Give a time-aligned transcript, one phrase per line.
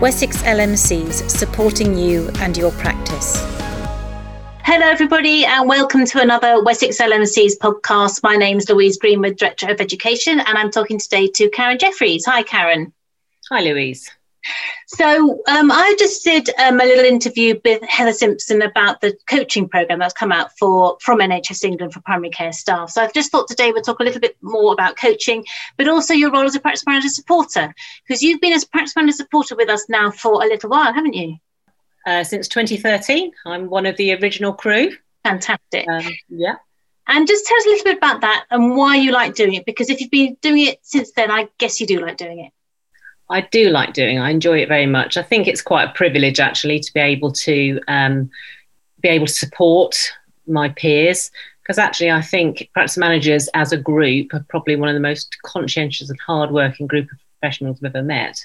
[0.00, 3.42] Wessex LMCs supporting you and your practice.
[4.62, 8.22] Hello, everybody, and welcome to another Wessex LMC's podcast.
[8.22, 12.26] My name is Louise Greenwood, Director of Education, and I'm talking today to Karen Jeffries.
[12.26, 12.92] Hi, Karen.
[13.50, 14.10] Hi, Louise.
[14.88, 19.68] So um, I just did um, a little interview with Heather Simpson about the coaching
[19.68, 22.90] program that's come out for from NHS England for primary care staff.
[22.90, 25.44] So I've just thought today we'll talk a little bit more about coaching,
[25.76, 27.74] but also your role as a practice manager supporter,
[28.06, 31.14] because you've been as practice manager supporter with us now for a little while, haven't
[31.14, 31.36] you?
[32.06, 34.92] Uh, since 2013, I'm one of the original crew.
[35.24, 35.88] Fantastic.
[35.88, 36.54] Um, yeah.
[37.08, 39.66] And just tell us a little bit about that and why you like doing it,
[39.66, 42.52] because if you've been doing it since then, I guess you do like doing it.
[43.28, 44.18] I do like doing.
[44.18, 45.16] I enjoy it very much.
[45.16, 48.30] I think it's quite a privilege actually to be able to um,
[49.00, 49.96] be able to support
[50.46, 51.30] my peers
[51.62, 55.36] because actually I think practice managers as a group are probably one of the most
[55.44, 58.38] conscientious and hardworking group of professionals I've ever met.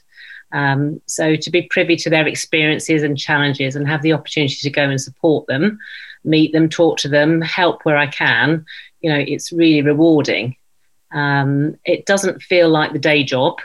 [0.53, 4.69] Um, so to be privy to their experiences and challenges and have the opportunity to
[4.71, 5.77] go and support them,
[6.23, 8.65] meet them, talk to them, help where I can,
[9.01, 10.55] you know, it's really rewarding.
[11.13, 13.59] Um, it doesn't feel like the day job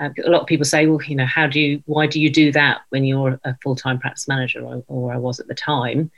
[0.00, 2.30] uh, a lot of people say, well, you know, how do you, why do you
[2.30, 5.54] do that when you're a full time practice manager, or, or, I was at the
[5.54, 6.10] time?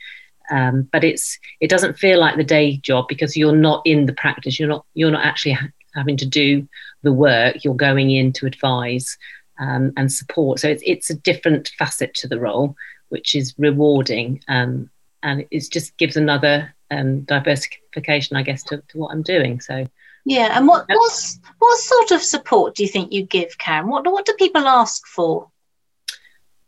[0.50, 4.12] Um, but it's it doesn't feel like the day job because you're not in the
[4.12, 4.58] practice.
[4.58, 6.68] You're not you're not actually ha- having to do
[7.02, 7.64] the work.
[7.64, 9.18] You're going in to advise
[9.58, 10.60] um, and support.
[10.60, 12.76] So it's it's a different facet to the role,
[13.08, 14.88] which is rewarding, um,
[15.22, 19.60] and it just gives another um, diversification, I guess, to, to what I'm doing.
[19.60, 19.86] So
[20.24, 23.88] yeah, and what what's, what sort of support do you think you give, Karen?
[23.88, 25.48] What what do people ask for?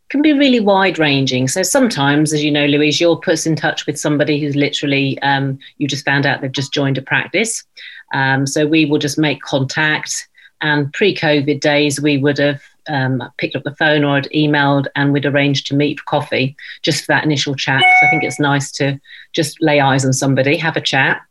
[0.09, 1.47] Can be really wide ranging.
[1.47, 5.59] So sometimes, as you know, Louise, you're put in touch with somebody who's literally um,
[5.77, 7.65] you just found out they've just joined a practice.
[8.13, 10.28] Um, so we will just make contact.
[10.61, 15.13] And pre-COVID days, we would have um, picked up the phone or had emailed and
[15.13, 17.81] we'd arranged to meet for coffee just for that initial chat.
[17.81, 18.99] So I think it's nice to
[19.33, 21.21] just lay eyes on somebody, have a chat.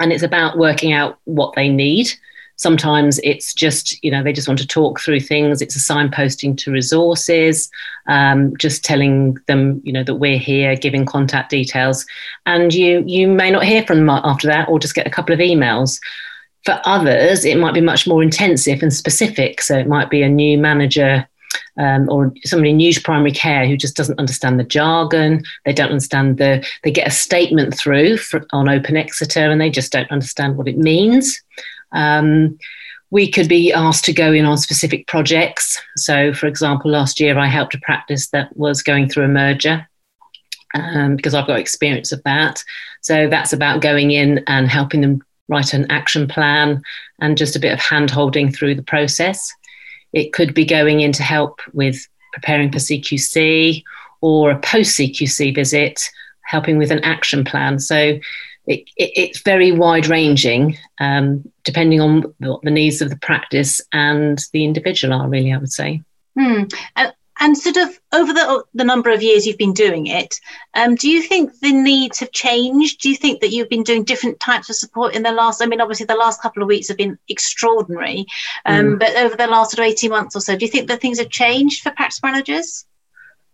[0.00, 2.10] And it's about working out what they need.
[2.56, 5.62] Sometimes it's just you know they just want to talk through things.
[5.62, 7.70] It's a signposting to resources
[8.08, 12.04] um, just telling them you know that we're here giving contact details.
[12.46, 15.32] And you you may not hear from them after that or just get a couple
[15.32, 16.00] of emails
[16.64, 20.28] for others it might be much more intensive and specific so it might be a
[20.28, 21.26] new manager
[21.78, 25.90] um, or somebody new to primary care who just doesn't understand the jargon, they don't
[25.90, 30.10] understand the, they get a statement through for, on Open Exeter and they just don't
[30.10, 31.40] understand what it means.
[31.92, 32.58] Um,
[33.10, 35.80] we could be asked to go in on specific projects.
[35.96, 39.88] So, for example, last year I helped a practice that was going through a merger
[40.74, 42.62] um, because I've got experience of that.
[43.00, 46.82] So, that's about going in and helping them write an action plan
[47.20, 49.52] and just a bit of hand holding through the process.
[50.12, 53.82] It could be going in to help with preparing for CQC
[54.20, 56.08] or a post CQC visit,
[56.42, 57.78] helping with an action plan.
[57.78, 58.18] So
[58.66, 63.80] it, it, it's very wide ranging, um, depending on what the needs of the practice
[63.92, 66.02] and the individual are, really, I would say.
[66.38, 66.64] Hmm.
[66.94, 70.40] Uh, and sort of over the, the number of years you've been doing it,
[70.74, 73.00] um, do you think the needs have changed?
[73.00, 75.62] Do you think that you've been doing different types of support in the last?
[75.62, 78.26] I mean, obviously the last couple of weeks have been extraordinary,
[78.66, 78.98] um, mm.
[78.98, 81.18] but over the last sort of eighteen months or so, do you think that things
[81.18, 82.84] have changed for practice managers?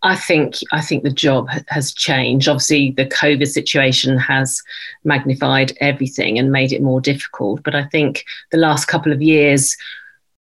[0.04, 2.46] I think I think the job has changed.
[2.46, 4.62] Obviously, the COVID situation has
[5.02, 7.62] magnified everything and made it more difficult.
[7.62, 9.74] But I think the last couple of years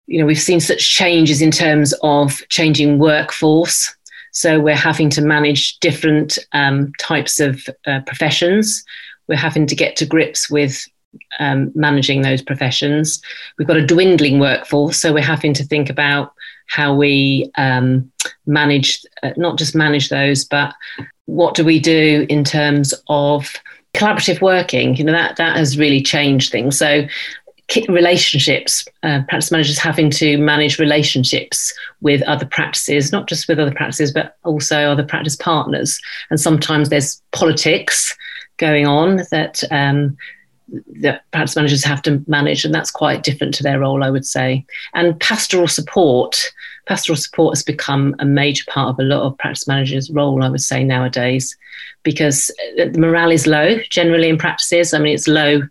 [0.08, 3.96] you know, we've seen such changes in terms of changing workforce.
[4.32, 8.84] So we're having to manage different um, types of uh, professions.
[9.28, 10.84] We're having to get to grips with
[11.40, 13.22] um, managing those professions.
[13.58, 16.34] We've got a dwindling workforce, so we're having to think about
[16.68, 18.12] how we um,
[18.46, 20.74] manage, uh, not just manage those, but
[21.26, 23.54] what do we do in terms of
[23.94, 24.96] collaborative working?
[24.96, 26.78] You know, that that has really changed things.
[26.78, 27.06] So
[27.90, 33.74] relationships, uh, practice managers having to manage relationships with other practices, not just with other
[33.74, 36.00] practices, but also other practice partners.
[36.30, 38.16] And sometimes there's politics
[38.58, 40.18] going on that um,
[41.02, 44.26] that practice managers have to manage, and that's quite different to their role, I would
[44.26, 44.66] say.
[44.94, 46.52] And pastoral support,
[46.88, 50.50] pastoral support has become a major part of a lot of practice managers' role, I
[50.50, 51.56] would say nowadays,
[52.04, 54.94] because the morale is low generally in practices.
[54.94, 55.62] I mean, it's low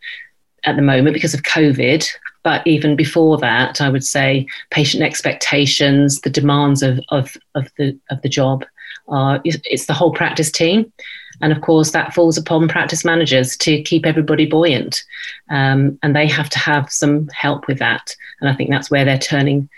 [0.65, 2.09] at the moment because of COVID.
[2.43, 7.99] But even before that, I would say patient expectations, the demands of, of, of, the,
[8.11, 8.65] of the job,
[9.09, 10.93] are, it's the whole practice team.
[11.41, 15.03] And of course, that falls upon practice managers to keep everybody buoyant.
[15.51, 18.15] Um, and they have to have some help with that.
[18.41, 19.69] And I think that's where they're turning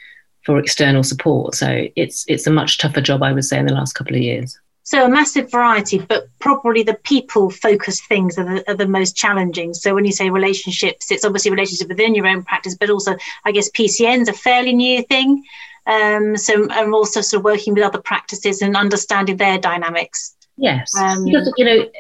[0.44, 1.54] for external support.
[1.54, 4.22] So it's it's a much tougher job, I would say, in the last couple of
[4.22, 4.58] years.
[4.86, 9.16] So a massive variety, but probably the people focused things are the, are the, most
[9.16, 9.72] challenging.
[9.72, 13.16] So when you say relationships, it's obviously relationship within your own practice, but also
[13.46, 15.42] I guess PCN's a fairly new thing.
[15.86, 20.36] Um, so I'm also sort of working with other practices and understanding their dynamics.
[20.56, 21.90] Yes, um, because you know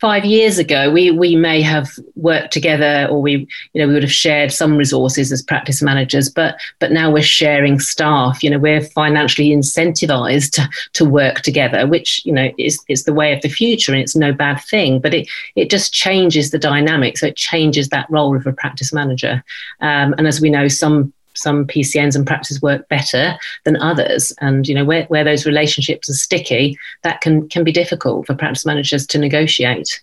[0.00, 4.02] five years ago, we we may have worked together, or we you know we would
[4.02, 6.28] have shared some resources as practice managers.
[6.28, 8.42] But but now we're sharing staff.
[8.42, 13.14] You know, we're financially incentivized to, to work together, which you know is is the
[13.14, 15.00] way of the future, and it's no bad thing.
[15.00, 18.92] But it it just changes the dynamic, so it changes that role of a practice
[18.92, 19.42] manager.
[19.80, 24.32] Um, and as we know, some some PCNs and practices work better than others.
[24.40, 28.34] And you know where, where those relationships are sticky, that can can be difficult for
[28.34, 30.00] practice managers to negotiate.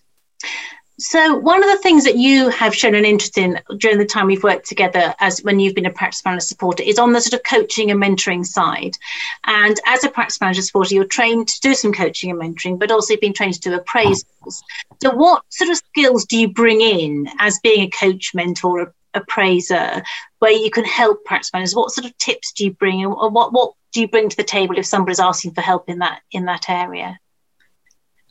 [0.98, 4.28] So one of the things that you have shown an interest in during the time
[4.28, 7.34] we've worked together as when you've been a practice manager supporter is on the sort
[7.34, 8.96] of coaching and mentoring side.
[9.44, 12.92] And as a practice manager supporter, you're trained to do some coaching and mentoring, but
[12.92, 14.62] also been trained to do appraisals.
[15.02, 20.02] So what sort of skills do you bring in as being a coach, mentor, appraiser
[20.38, 23.52] where you can help practice managers what sort of tips do you bring or what
[23.52, 26.44] what do you bring to the table if somebody's asking for help in that in
[26.44, 27.18] that area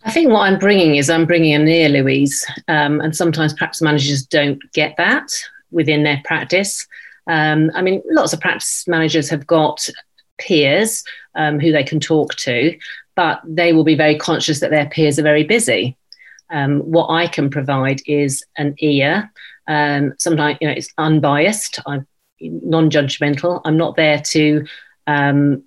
[0.06, 3.82] I think what I'm bringing is I'm bringing an ear, Louise, um, and sometimes practice
[3.82, 5.30] managers don't get that
[5.72, 6.86] within their practice.
[7.28, 9.88] Um, I mean, lots of practice managers have got
[10.38, 11.04] peers
[11.36, 12.78] um, who they can talk to,
[13.16, 15.98] but they will be very conscious that their peers are very busy.
[16.50, 19.32] Um, what I can provide is an ear
[19.68, 21.80] um, sometimes, you know, it's unbiased.
[21.86, 22.08] I'm
[22.42, 23.62] non-judgmental.
[23.66, 24.66] I'm not there to
[25.08, 25.64] um,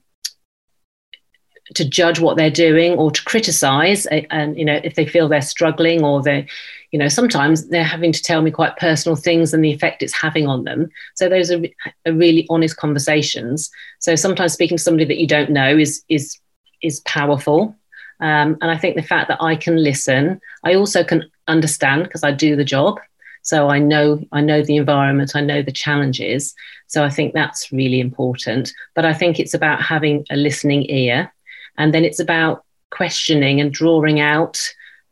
[1.74, 4.06] to judge what they're doing or to criticize.
[4.06, 6.46] And you know, if they feel they're struggling or they,
[6.92, 10.14] you know, sometimes they're having to tell me quite personal things and the effect it's
[10.14, 10.88] having on them.
[11.14, 11.60] So those are,
[12.06, 13.70] are really honest conversations.
[13.98, 16.38] So sometimes speaking to somebody that you don't know is is
[16.82, 17.74] is powerful.
[18.20, 22.24] Um, and I think the fact that I can listen, I also can understand because
[22.24, 22.98] I do the job.
[23.46, 26.52] So I know I know the environment, I know the challenges.
[26.88, 28.72] So I think that's really important.
[28.96, 31.32] But I think it's about having a listening ear,
[31.78, 34.60] and then it's about questioning and drawing out.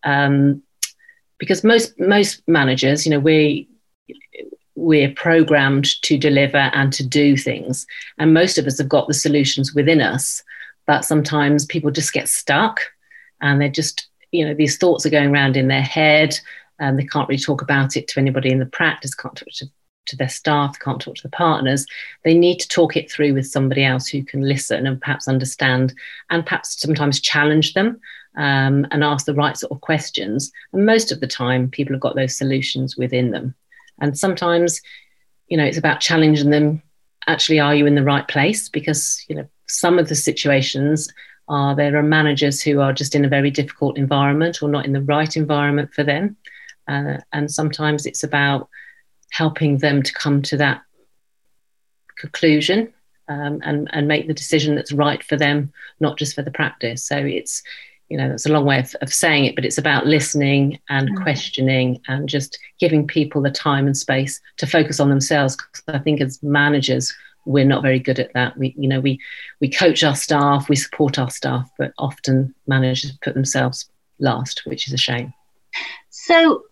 [0.02, 0.64] Um,
[1.38, 3.68] because most most managers, you know, we
[4.74, 7.86] we're programmed to deliver and to do things,
[8.18, 10.42] and most of us have got the solutions within us.
[10.88, 12.80] But sometimes people just get stuck,
[13.40, 16.36] and they're just you know these thoughts are going around in their head
[16.80, 19.66] um, they can't really talk about it to anybody in the practice, can't talk to,
[20.06, 21.86] to their staff, can't talk to the partners.
[22.24, 25.94] They need to talk it through with somebody else who can listen and perhaps understand
[26.30, 28.00] and perhaps sometimes challenge them
[28.36, 30.52] um, and ask the right sort of questions.
[30.72, 33.54] And most of the time, people have got those solutions within them.
[34.00, 34.80] And sometimes,
[35.48, 36.82] you know, it's about challenging them.
[37.26, 38.68] Actually, are you in the right place?
[38.68, 41.12] Because, you know, some of the situations
[41.48, 44.92] are there are managers who are just in a very difficult environment or not in
[44.92, 46.36] the right environment for them.
[46.88, 48.68] Uh, and sometimes it's about
[49.30, 50.82] helping them to come to that
[52.18, 52.92] conclusion
[53.28, 57.04] um, and, and make the decision that's right for them, not just for the practice.
[57.04, 57.62] So it's,
[58.08, 61.08] you know, that's a long way of, of saying it, but it's about listening and
[61.08, 61.22] mm.
[61.22, 65.56] questioning and just giving people the time and space to focus on themselves.
[65.56, 67.12] Because I think as managers,
[67.46, 68.56] we're not very good at that.
[68.56, 69.20] We, you know, we
[69.60, 73.88] we coach our staff, we support our staff, but often managers put themselves
[74.18, 75.32] last, which is a shame.
[76.10, 76.62] So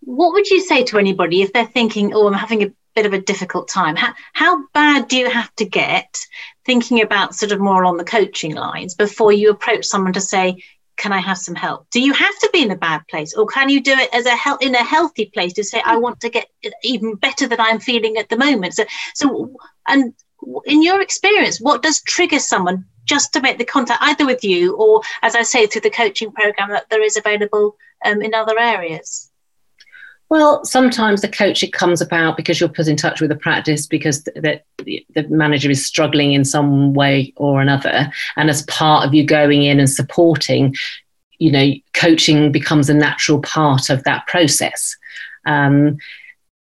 [0.00, 3.12] what would you say to anybody if they're thinking, oh, I'm having a bit of
[3.12, 3.96] a difficult time?
[3.96, 6.18] How, how bad do you have to get
[6.64, 10.62] thinking about sort of more on the coaching lines before you approach someone to say,
[10.96, 11.88] can I have some help?
[11.90, 14.26] Do you have to be in a bad place, or can you do it as
[14.26, 16.46] a he- in a healthy place to say, I want to get
[16.82, 18.74] even better than I'm feeling at the moment?
[18.74, 19.54] So, so,
[19.88, 20.12] and
[20.66, 24.76] in your experience, what does trigger someone just to make the contact either with you
[24.76, 28.58] or, as I say, through the coaching program that there is available um, in other
[28.58, 29.29] areas?
[30.30, 33.84] Well, sometimes the coach it comes about because you're put in touch with a practice
[33.84, 39.04] because the, the, the, manager is struggling in some way or another, and as part
[39.04, 40.76] of you going in and supporting,
[41.38, 44.96] you know, coaching becomes a natural part of that process.
[45.46, 45.98] Um,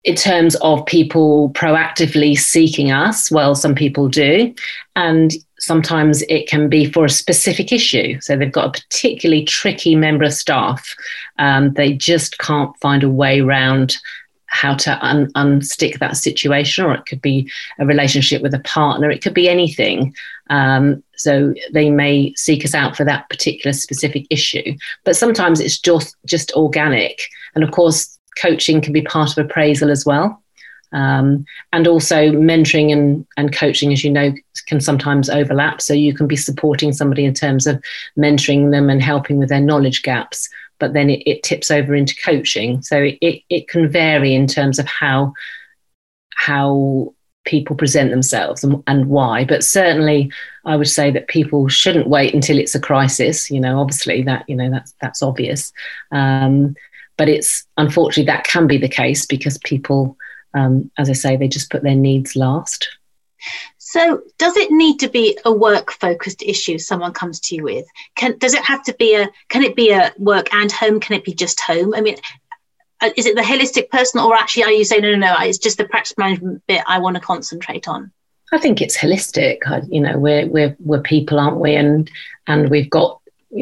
[0.05, 4.55] in terms of people proactively seeking us, well, some people do,
[4.95, 8.19] and sometimes it can be for a specific issue.
[8.19, 10.95] So they've got a particularly tricky member of staff.
[11.39, 13.97] Um, they just can't find a way around
[14.47, 17.49] how to un- unstick that situation, or it could be
[17.79, 20.13] a relationship with a partner, it could be anything.
[20.49, 24.75] Um, so they may seek us out for that particular specific issue.
[25.05, 27.21] But sometimes it's just just organic,
[27.55, 30.40] and of course, coaching can be part of appraisal as well.
[30.93, 34.33] Um, and also mentoring and, and coaching, as you know,
[34.67, 35.81] can sometimes overlap.
[35.81, 37.81] So you can be supporting somebody in terms of
[38.17, 42.15] mentoring them and helping with their knowledge gaps, but then it, it tips over into
[42.23, 42.81] coaching.
[42.81, 45.33] So it, it can vary in terms of how
[46.35, 49.45] how people present themselves and, and, why.
[49.45, 50.31] But certainly,
[50.65, 53.49] I would say that people shouldn't wait until it's a crisis.
[53.49, 55.71] You know, obviously that you know that's that's obvious.
[56.11, 56.75] Um,
[57.17, 60.17] but it's unfortunately that can be the case because people,
[60.53, 62.89] um, as I say, they just put their needs last.
[63.77, 66.77] So, does it need to be a work-focused issue?
[66.77, 67.85] Someone comes to you with?
[68.15, 69.29] Can does it have to be a?
[69.49, 70.99] Can it be a work and home?
[70.99, 71.93] Can it be just home?
[71.95, 72.15] I mean,
[73.01, 75.57] uh, is it the holistic person or actually are you saying no no no it's
[75.57, 78.11] just the practice management bit i want to concentrate on
[78.51, 79.57] i think it's holistic
[79.89, 82.11] you know we're we're we're people aren't we and
[82.47, 83.19] and we've got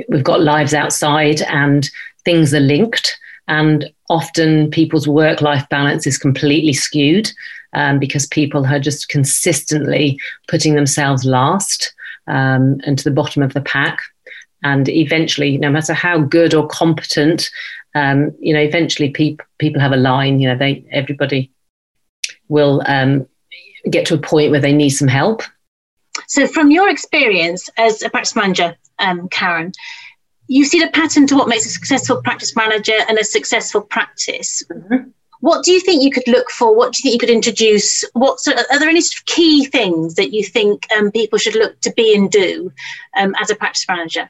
[0.09, 1.89] we've got lives outside and
[2.25, 3.17] things are linked
[3.49, 7.29] and often people's work life balance is completely skewed
[7.73, 11.93] um, because people are just consistently putting themselves last
[12.27, 13.99] um, and to the bottom of the pack
[14.63, 17.49] and eventually no matter how good or competent
[17.95, 20.39] um, you know, eventually people people have a line.
[20.39, 21.51] You know, they everybody
[22.47, 23.27] will um,
[23.89, 25.41] get to a point where they need some help.
[26.27, 29.71] So, from your experience as a practice manager, um, Karen,
[30.49, 34.63] you see the pattern to what makes a successful practice manager and a successful practice.
[34.69, 35.09] Mm-hmm.
[35.41, 36.75] What do you think you could look for?
[36.75, 38.03] What do you think you could introduce?
[38.13, 41.79] What are there any sort of key things that you think um, people should look
[41.81, 42.73] to be and do
[43.15, 44.29] um, as a practice manager?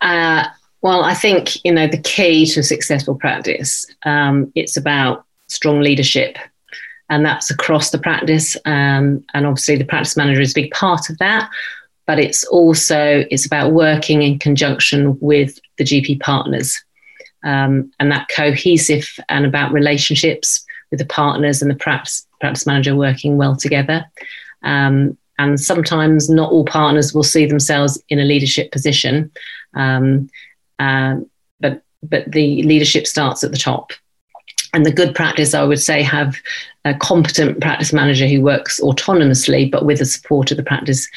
[0.00, 0.44] Uh,
[0.82, 3.86] well, I think you know the key to successful practice.
[4.04, 6.36] Um, it's about strong leadership,
[7.08, 8.56] and that's across the practice.
[8.66, 11.50] Um, and obviously, the practice manager is a big part of that.
[12.06, 16.82] But it's also it's about working in conjunction with the GP partners,
[17.44, 22.96] um, and that cohesive and about relationships with the partners and the practice practice manager
[22.96, 24.04] working well together.
[24.62, 29.30] Um, and sometimes not all partners will see themselves in a leadership position.
[29.74, 30.28] Um,
[30.78, 31.28] um,
[31.60, 33.92] but but the leadership starts at the top.
[34.74, 36.36] And the good practice, I would say, have
[36.84, 41.08] a competent practice manager who works autonomously, but with the support of the practice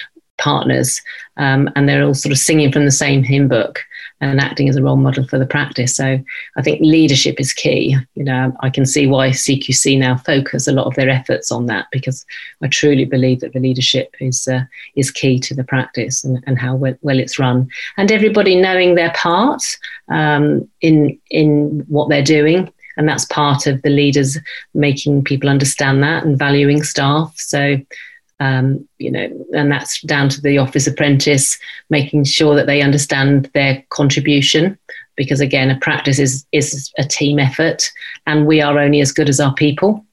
[0.46, 1.02] partners,
[1.38, 3.80] um, and they're all sort of singing from the same hymn book
[4.22, 5.96] and acting as a role model for the practice.
[5.96, 6.20] So
[6.56, 7.98] I think leadership is key.
[8.14, 11.66] You know, I can see why CQC now focus a lot of their efforts on
[11.66, 12.25] that because
[12.62, 14.64] I truly believe that the leadership is uh,
[14.96, 18.94] is key to the practice and, and how well, well, it's run, and everybody knowing
[18.94, 19.64] their part
[20.10, 22.72] um, in in what they're doing.
[22.98, 24.38] And that's part of the leaders
[24.74, 27.34] making people understand that and valuing staff.
[27.36, 27.78] So
[28.39, 31.58] um, you know, and that's down to the office apprentice
[31.89, 34.77] making sure that they understand their contribution.
[35.15, 37.89] Because again, a practice is is a team effort,
[38.27, 40.06] and we are only as good as our people.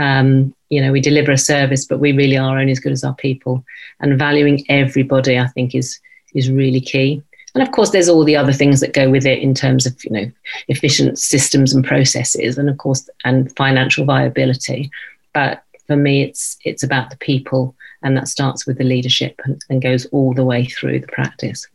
[0.00, 3.04] Um, you know, we deliver a service, but we really are only as good as
[3.04, 3.64] our people.
[4.00, 6.00] And valuing everybody, I think, is
[6.34, 7.22] is really key.
[7.54, 9.96] And of course, there's all the other things that go with it in terms of
[10.04, 10.30] you know
[10.66, 14.90] efficient systems and processes, and of course, and financial viability.
[15.32, 19.60] But for me, it's it's about the people, and that starts with the leadership and,
[19.68, 21.66] and goes all the way through the practice.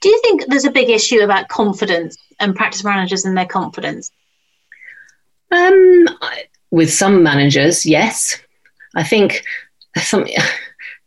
[0.00, 4.10] Do you think there's a big issue about confidence and practice managers and their confidence?
[5.52, 6.08] Um,
[6.72, 8.36] with some managers, yes.
[8.96, 9.44] I think
[9.96, 10.26] some.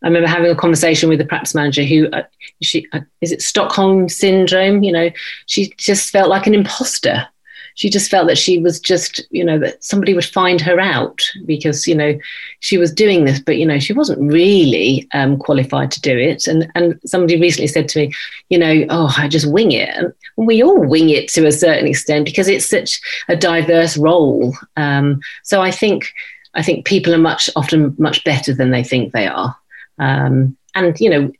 [0.01, 2.23] I remember having a conversation with a practice manager who, uh,
[2.61, 4.81] she uh, is it Stockholm syndrome?
[4.81, 5.09] You know,
[5.47, 7.27] she just felt like an imposter
[7.75, 11.21] she just felt that she was just, you know, that somebody would find her out
[11.45, 12.17] because, you know,
[12.59, 16.47] she was doing this, but, you know, she wasn't really um, qualified to do it.
[16.47, 18.13] And, and somebody recently said to me,
[18.49, 19.89] you know, oh, I just wing it.
[19.95, 24.53] And we all wing it to a certain extent because it's such a diverse role.
[24.77, 26.13] Um, so I think,
[26.53, 29.55] I think people are much often much better than they think they are.
[29.99, 31.31] Um, and, you know,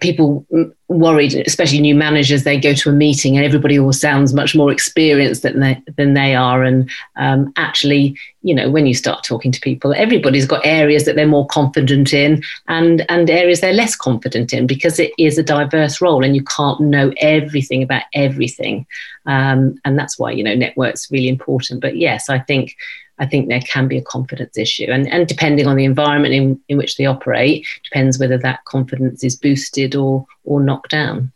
[0.00, 0.46] people
[0.88, 4.70] worried, especially new managers, they go to a meeting and everybody all sounds much more
[4.70, 6.62] experienced than they, than they are.
[6.64, 11.16] And um, actually, you know, when you start talking to people, everybody's got areas that
[11.16, 15.42] they're more confident in and, and areas they're less confident in because it is a
[15.42, 18.86] diverse role and you can't know everything about everything.
[19.26, 21.80] Um, and that's why, you know, network's really important.
[21.80, 22.76] But yes, I think
[23.18, 24.86] I think there can be a confidence issue.
[24.90, 29.24] And, and depending on the environment in, in which they operate, depends whether that confidence
[29.24, 31.32] is boosted or, or knocked down.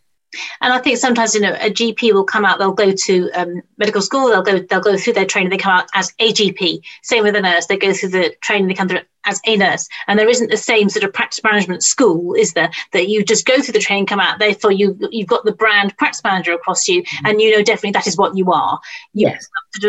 [0.61, 2.59] And I think sometimes you know a GP will come out.
[2.59, 4.29] They'll go to um, medical school.
[4.29, 4.59] They'll go.
[4.59, 5.49] They'll go through their training.
[5.49, 6.81] They come out as a GP.
[7.01, 7.65] Same with a nurse.
[7.67, 8.67] They go through the training.
[8.67, 9.87] They come through as a nurse.
[10.07, 12.71] And there isn't the same sort of practice management school, is there?
[12.91, 14.39] That you just go through the training, come out.
[14.39, 17.25] Therefore, you you've got the brand practice manager across you, mm-hmm.
[17.25, 18.79] and you know definitely that is what you are.
[19.13, 19.47] You yes.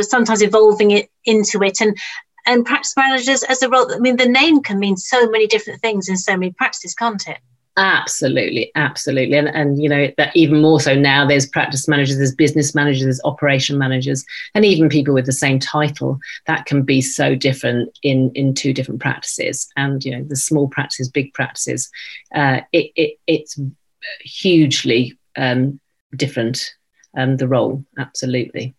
[0.09, 1.97] Sometimes evolving it into it, and
[2.47, 3.93] and practice managers as a role.
[3.93, 7.27] I mean, the name can mean so many different things in so many practices, can't
[7.27, 7.39] it?
[7.77, 11.27] Absolutely, absolutely, and and you know that even more so now.
[11.27, 15.59] There's practice managers, there's business managers, there's operation managers, and even people with the same
[15.59, 16.21] title.
[16.47, 19.67] That can be so different in in two different practices.
[19.77, 21.91] And you know the small practices, big practices,
[22.33, 23.59] uh, it, it it's
[24.21, 25.81] hugely um,
[26.15, 26.75] different.
[27.17, 28.75] Um, the role, absolutely.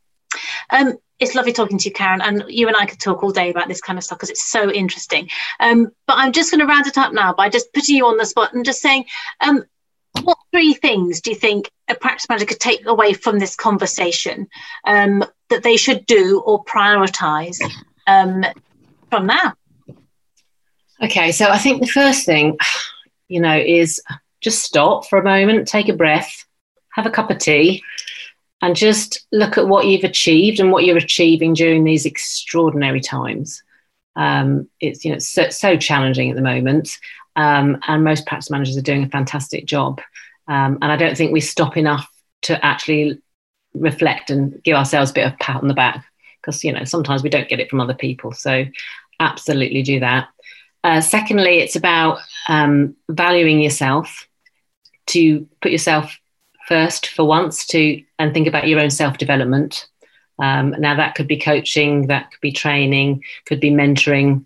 [0.70, 3.50] Um, it's lovely talking to you, Karen, and you and I could talk all day
[3.50, 5.30] about this kind of stuff because it's so interesting.
[5.60, 8.18] Um, but I'm just going to round it up now by just putting you on
[8.18, 9.06] the spot and just saying,
[9.40, 9.64] um,
[10.24, 14.48] what three things do you think a practice manager could take away from this conversation
[14.86, 17.60] um, that they should do or prioritise
[18.08, 18.46] um,
[19.10, 19.54] from now?
[21.02, 22.58] Okay, so I think the first thing,
[23.28, 24.02] you know, is
[24.42, 26.46] just stop for a moment, take a breath,
[26.94, 27.84] have a cup of tea,
[28.62, 33.62] and just look at what you've achieved and what you're achieving during these extraordinary times.
[34.16, 36.98] Um, it's you know so, so, challenging at the moment,
[37.36, 40.02] um, and most practice managers are doing a fantastic job.
[40.48, 42.10] Um, and I don't think we stop enough
[42.44, 43.22] to actually
[43.74, 46.06] reflect and give ourselves a bit of pat on the back
[46.40, 48.32] because you know sometimes we don't get it from other people.
[48.32, 48.66] So
[49.20, 50.30] absolutely do that.
[50.84, 54.28] Uh, secondly, it's about um, valuing yourself
[55.08, 56.18] to put yourself
[56.68, 59.88] first for once to and think about your own self development.
[60.38, 64.46] Um, now that could be coaching, that could be training, could be mentoring,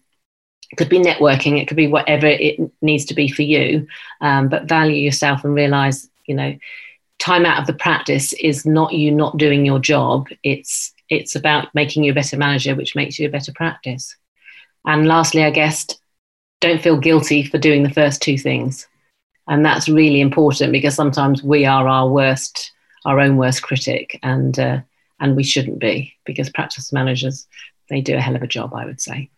[0.78, 1.60] could be networking.
[1.60, 3.88] It could be whatever it needs to be for you.
[4.22, 6.56] Um, but value yourself and realize, you know,
[7.18, 10.28] time out of the practice is not you not doing your job.
[10.44, 14.16] It's it's about making you a better manager, which makes you a better practice.
[14.86, 15.88] And lastly, I guess,
[16.62, 18.88] don't feel guilty for doing the first two things
[19.50, 22.72] and that's really important because sometimes we are our worst
[23.06, 24.80] our own worst critic and uh,
[25.20, 27.48] and we shouldn't be because practice managers
[27.90, 29.30] they do a hell of a job i would say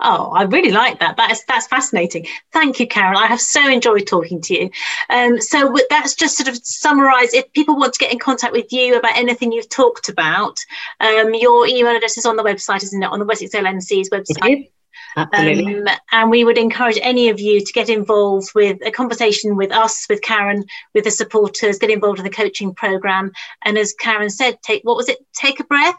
[0.00, 1.16] Oh, I really like that.
[1.16, 2.26] That's that's fascinating.
[2.52, 3.18] Thank you, Carol.
[3.18, 4.70] I have so enjoyed talking to you.
[5.08, 7.32] Um, so that's just sort of summarise.
[7.32, 10.58] If people want to get in contact with you about anything you've talked about,
[11.00, 13.06] um, your email address is on the website, isn't it?
[13.06, 14.68] On the Wessex LMC's website.
[15.16, 15.76] Absolutely.
[15.76, 19.72] Um, and we would encourage any of you to get involved with a conversation with
[19.72, 23.32] us, with Karen, with the supporters, get involved in the coaching program.
[23.64, 25.18] And as Karen said, take what was it?
[25.32, 25.96] Take a breath.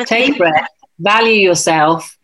[0.00, 0.68] Take a breath.
[0.98, 2.16] Value yourself.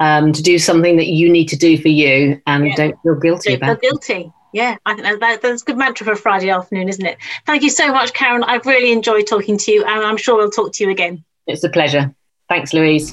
[0.00, 2.76] Um, to do something that you need to do for you, and yeah.
[2.76, 3.80] don't feel guilty don't about.
[3.80, 4.32] Feel guilty.
[4.52, 7.18] Yeah, I think that, that's a good mantra for a Friday afternoon, isn't it?
[7.46, 8.44] Thank you so much, Karen.
[8.44, 11.24] I've really enjoyed talking to you, and I'm sure we'll talk to you again.
[11.48, 12.14] It's a pleasure.
[12.48, 13.12] Thanks, Louise.